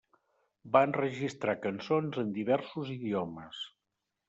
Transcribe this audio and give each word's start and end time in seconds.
Va 0.75 0.81
enregistrar 0.87 1.55
cançons 1.67 2.19
en 2.23 2.33
diversos 2.39 2.91
idiomes. 2.97 3.63